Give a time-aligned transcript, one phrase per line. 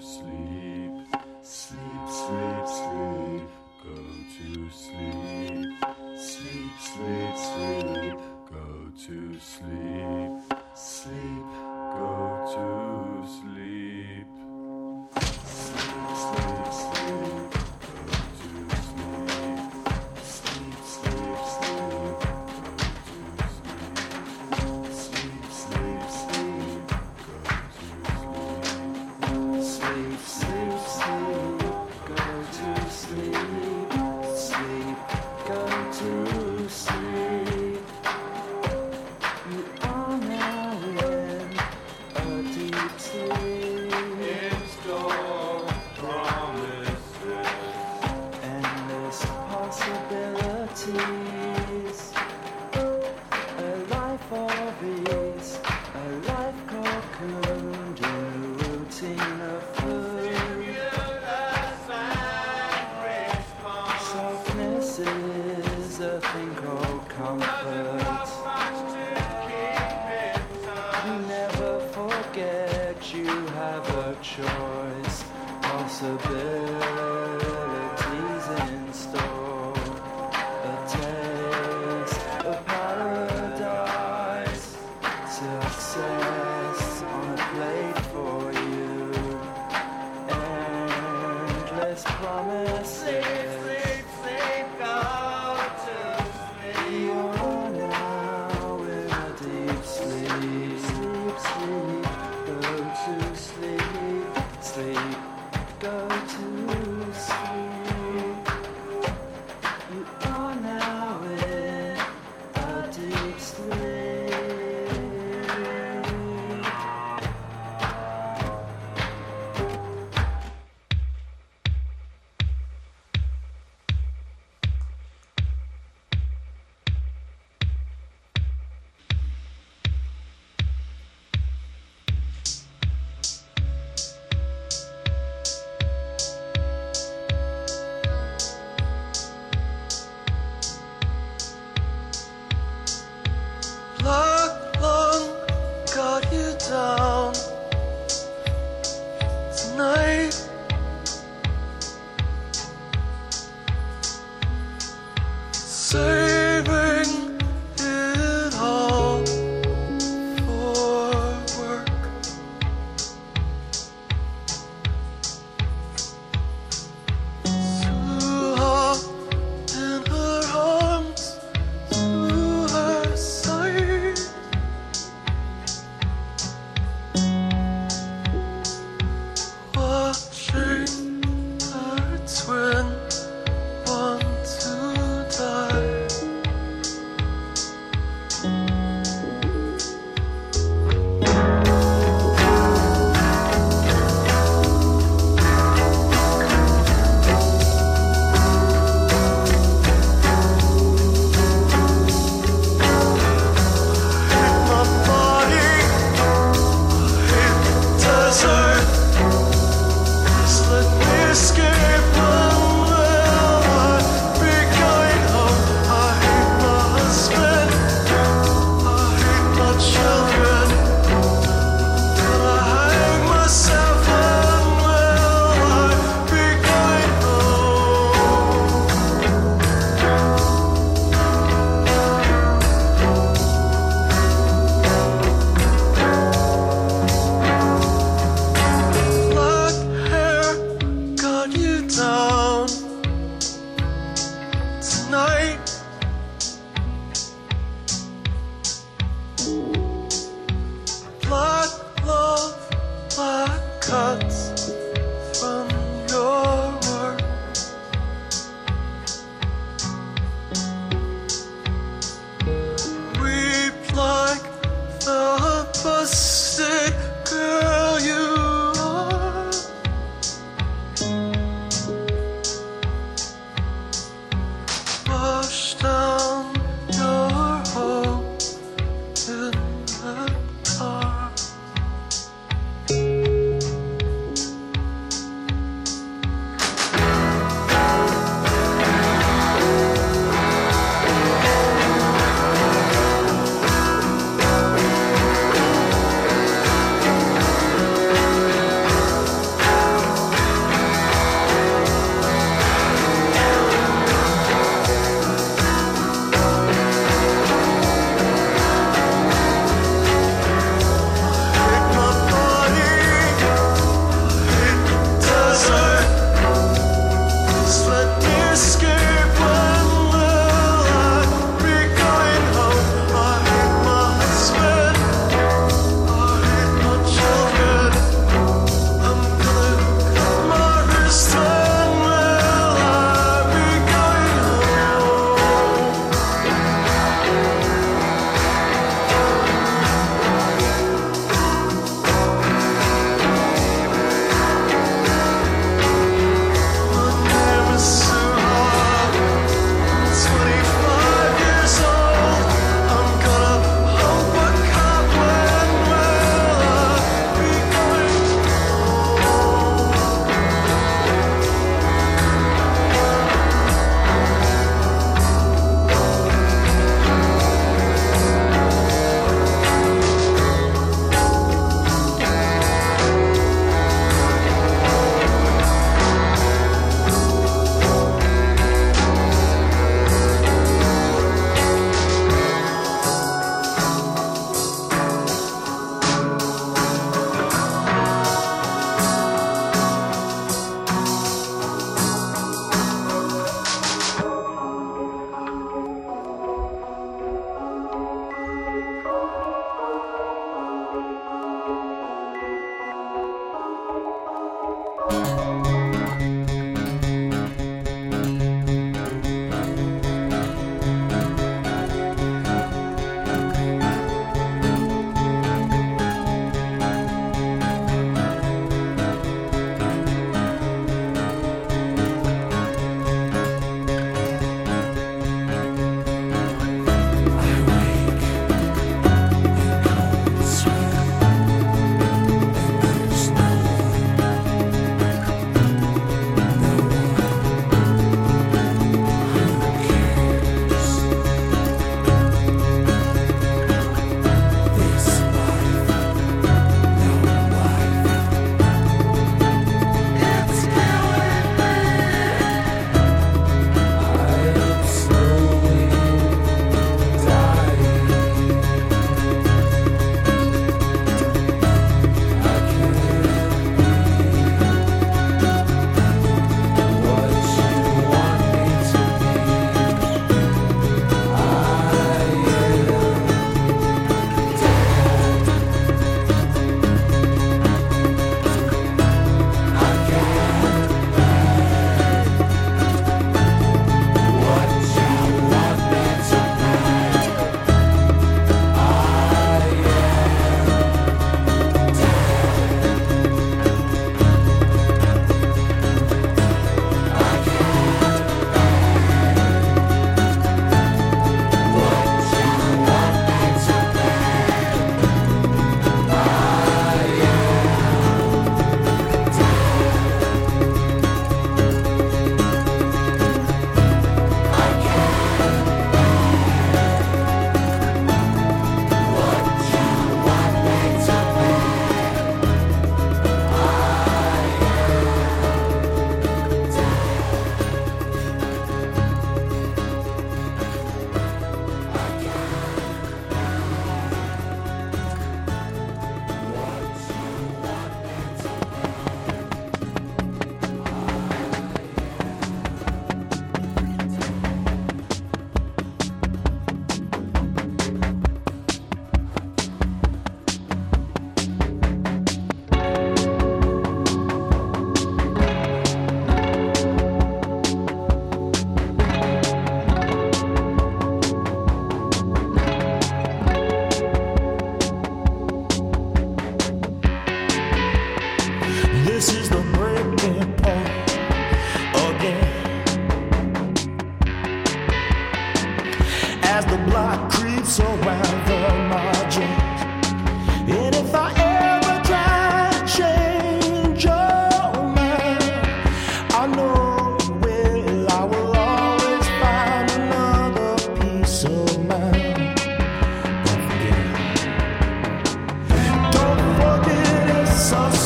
[0.00, 0.69] Sleep,
[50.80, 51.39] possibilities.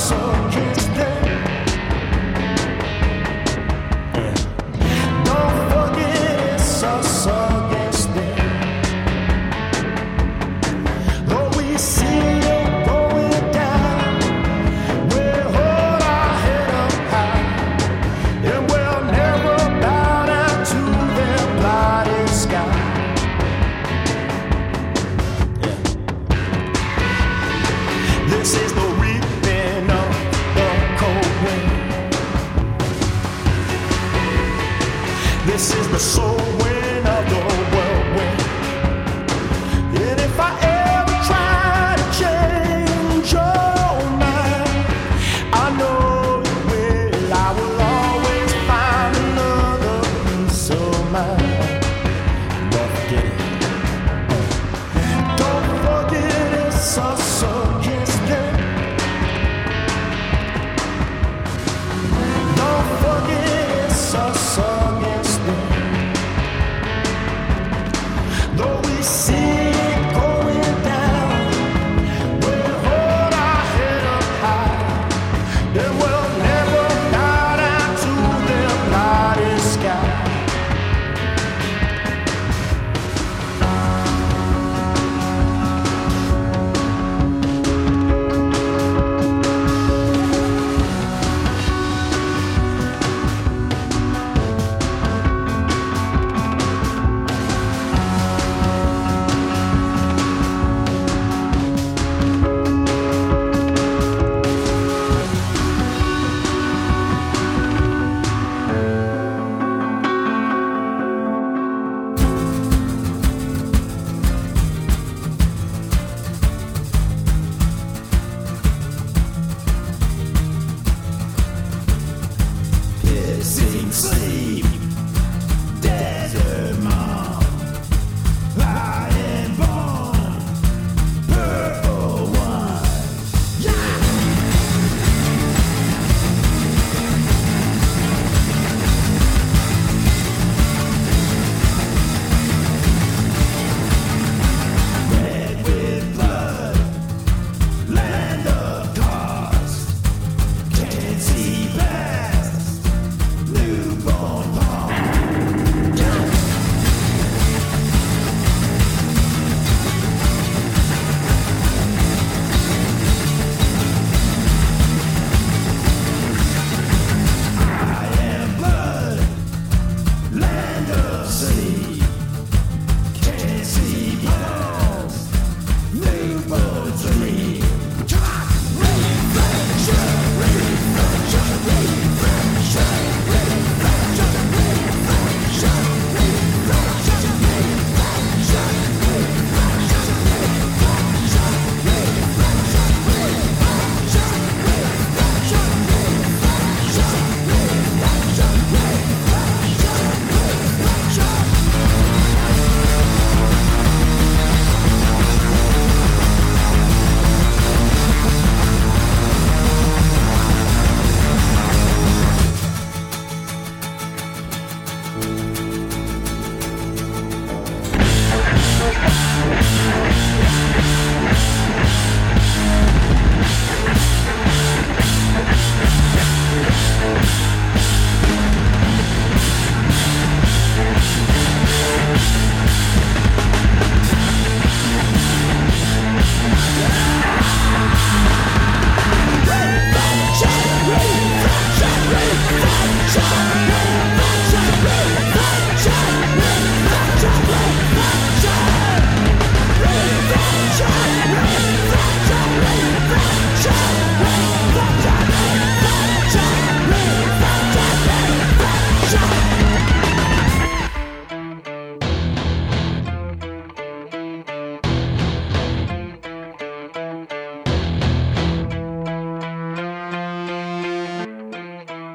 [0.05, 0.44] soul.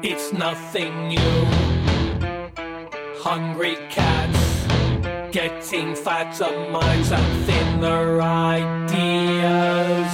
[0.02, 1.44] It's nothing new.
[3.18, 4.38] Hungry cats
[5.30, 10.10] Getting fatter minds and thinner ideas.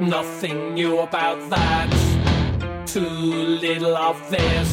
[0.00, 1.90] Nothing new about that.
[2.86, 4.72] Too little of this.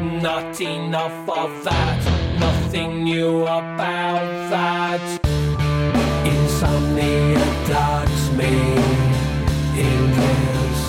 [0.00, 2.02] Not enough of that.
[2.40, 5.02] Nothing new about that.
[6.24, 8.72] Insomnia dogs me
[9.78, 10.80] in this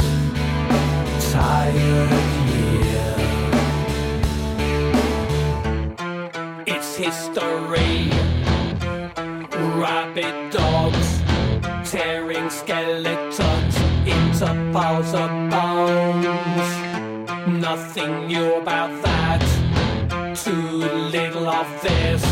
[1.33, 2.50] tired
[7.01, 8.09] history.
[9.81, 11.09] Rabid dogs
[11.89, 13.75] tearing skeletons
[14.15, 16.69] into piles of bones.
[17.67, 19.41] Nothing new about that.
[20.45, 20.67] Too
[21.17, 22.23] little of this.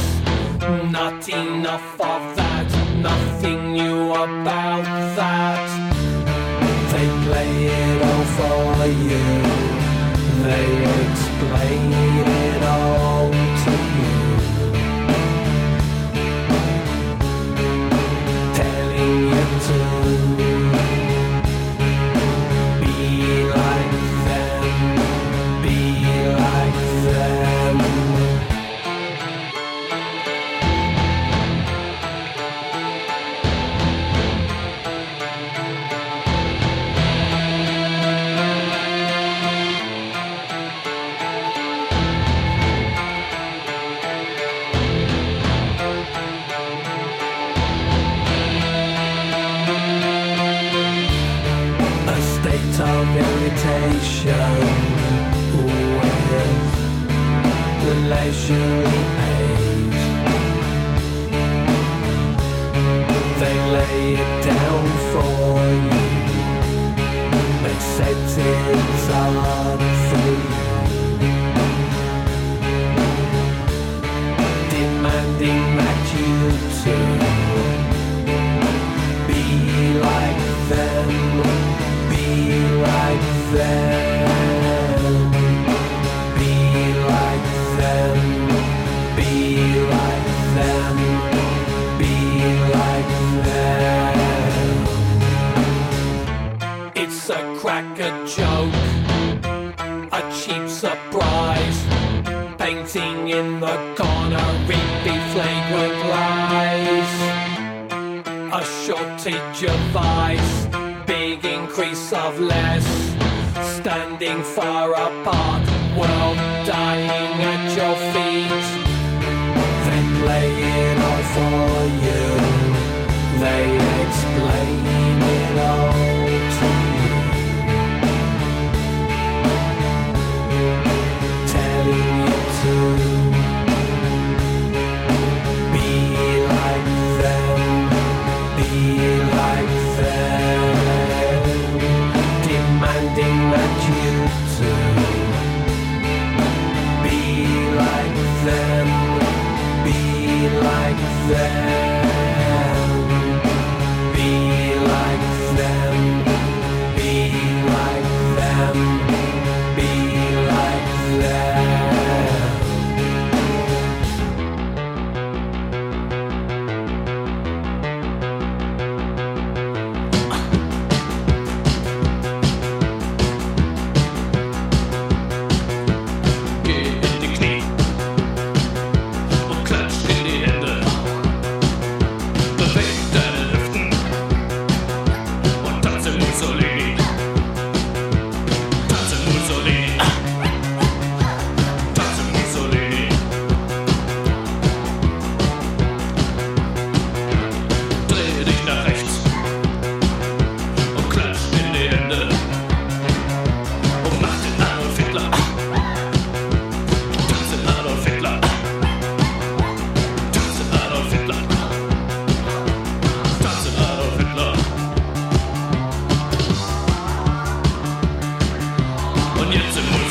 [0.97, 2.69] Not enough of that.
[3.09, 4.85] Nothing new about
[5.19, 5.67] that.
[6.91, 9.27] They play it all for you.
[10.47, 10.69] They
[11.05, 13.18] explain it all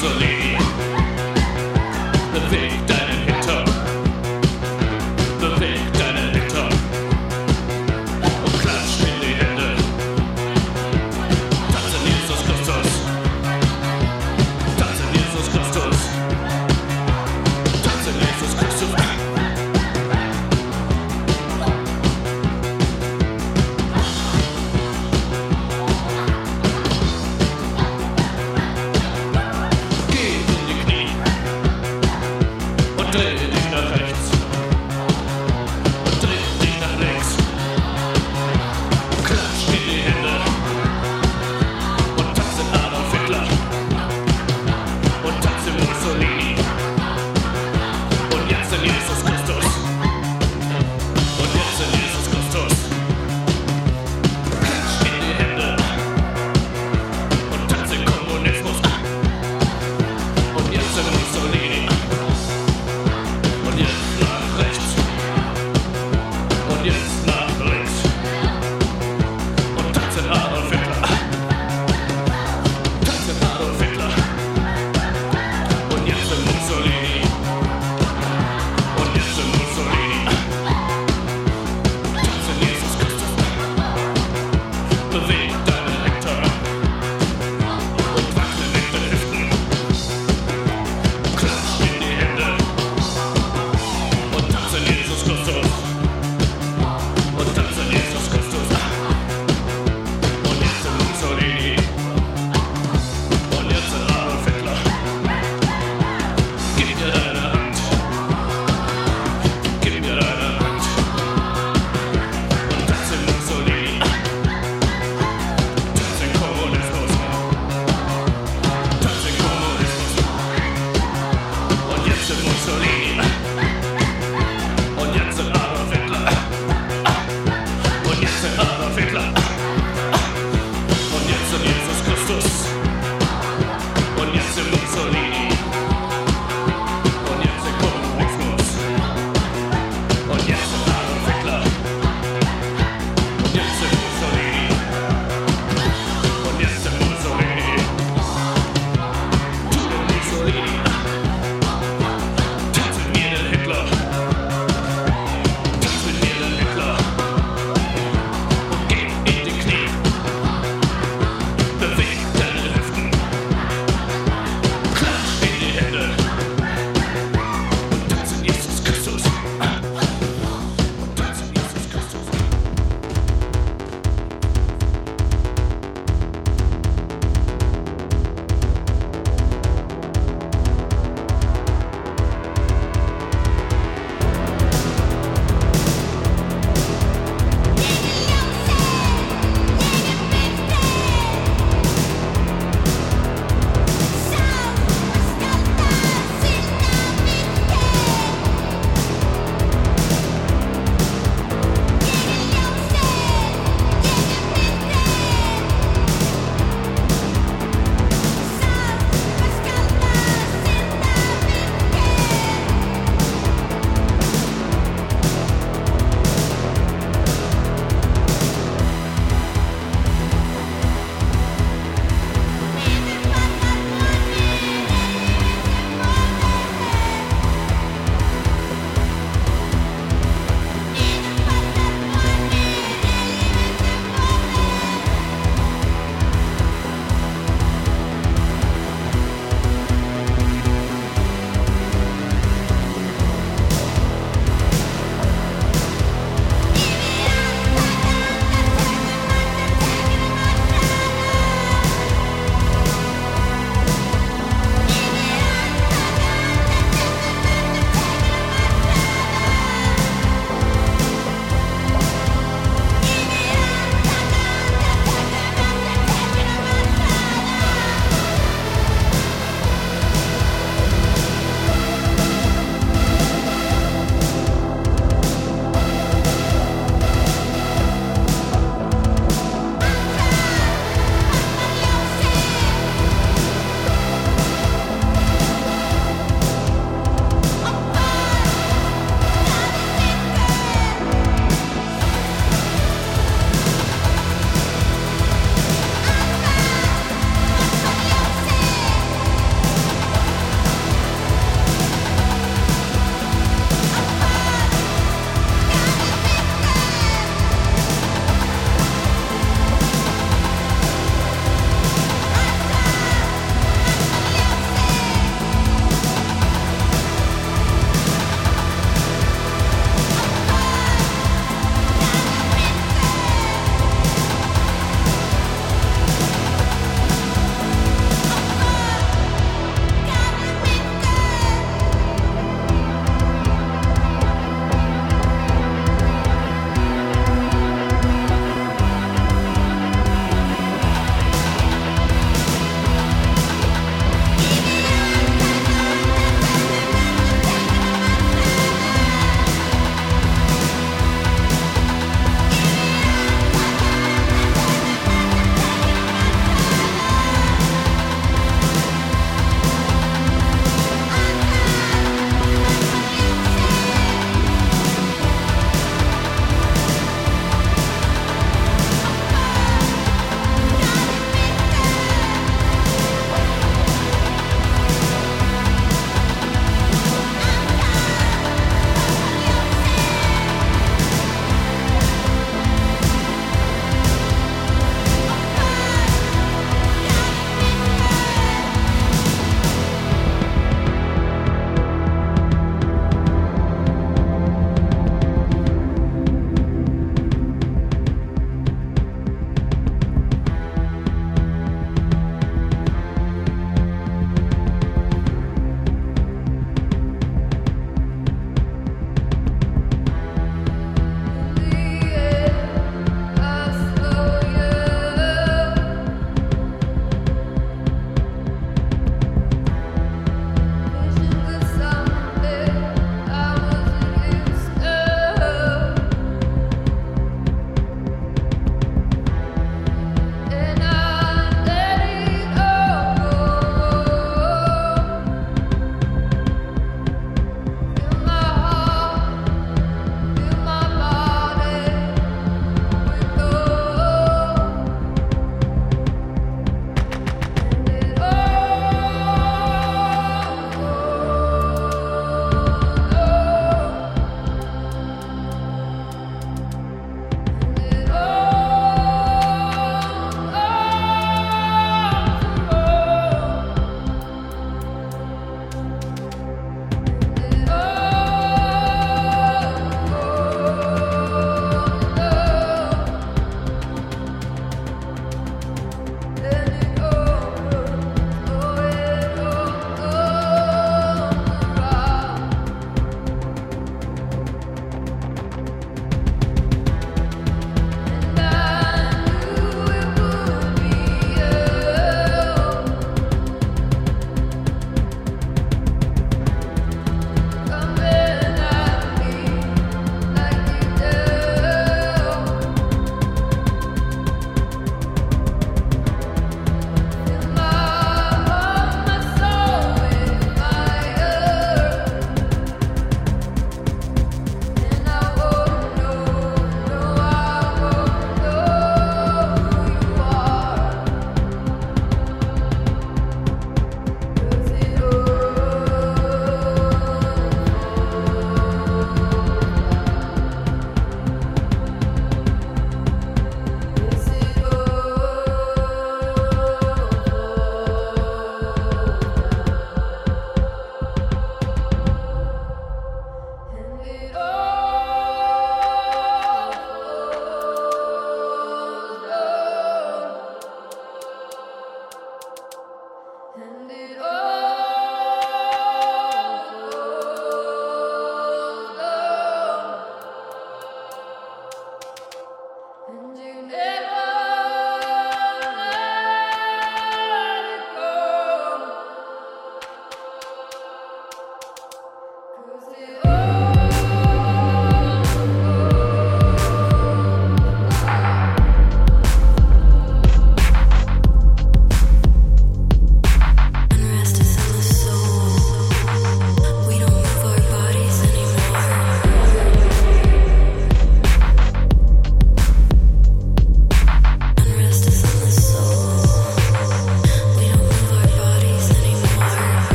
[0.00, 0.27] so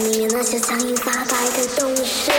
[0.00, 2.32] 里面那些僵硬发白的洞穴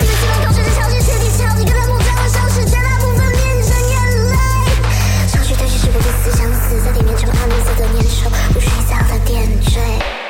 [0.00, 4.36] 你们喜口水是潮汐是地球的个本不在我手上绝大部分变成眼泪
[5.28, 10.23] 超帅堆积是我不思想死在里面成为暗流的粘稠物水三的点缀